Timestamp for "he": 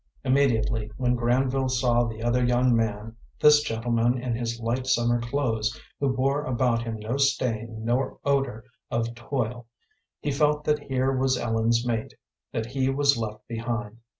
10.19-10.31, 12.65-12.89